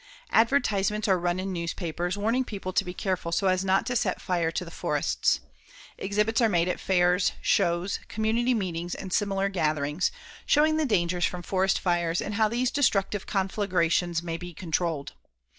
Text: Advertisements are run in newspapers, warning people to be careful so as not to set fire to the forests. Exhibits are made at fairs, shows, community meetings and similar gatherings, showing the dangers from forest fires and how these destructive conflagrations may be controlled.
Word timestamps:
Advertisements 0.31 1.07
are 1.07 1.19
run 1.19 1.39
in 1.39 1.53
newspapers, 1.53 2.17
warning 2.17 2.43
people 2.43 2.73
to 2.73 2.83
be 2.83 2.91
careful 2.91 3.31
so 3.31 3.45
as 3.45 3.63
not 3.63 3.85
to 3.85 3.95
set 3.95 4.19
fire 4.19 4.49
to 4.49 4.65
the 4.65 4.71
forests. 4.71 5.41
Exhibits 5.99 6.41
are 6.41 6.49
made 6.49 6.67
at 6.67 6.79
fairs, 6.79 7.33
shows, 7.39 7.99
community 8.07 8.55
meetings 8.55 8.95
and 8.95 9.13
similar 9.13 9.47
gatherings, 9.47 10.11
showing 10.43 10.77
the 10.77 10.87
dangers 10.87 11.25
from 11.25 11.43
forest 11.43 11.77
fires 11.79 12.19
and 12.19 12.33
how 12.33 12.47
these 12.47 12.71
destructive 12.71 13.27
conflagrations 13.27 14.23
may 14.23 14.37
be 14.37 14.55
controlled. 14.55 15.13